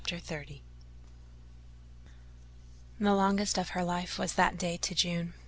XXX 0.03 0.61
The 2.99 3.13
longest 3.13 3.59
of 3.59 3.69
her 3.77 3.83
life 3.83 4.17
was 4.17 4.33
that 4.33 4.57
day 4.57 4.77
to 4.77 4.95
June. 4.95 5.35